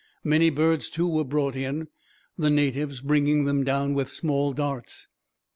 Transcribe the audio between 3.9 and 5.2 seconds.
with small darts.